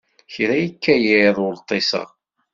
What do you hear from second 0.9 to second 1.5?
yiḍ